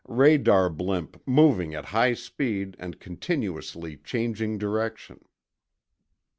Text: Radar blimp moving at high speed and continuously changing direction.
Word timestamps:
Radar 0.07 0.67
blimp 0.71 1.21
moving 1.27 1.75
at 1.75 1.85
high 1.93 2.15
speed 2.15 2.75
and 2.79 2.99
continuously 2.99 3.97
changing 3.97 4.57
direction. 4.57 5.23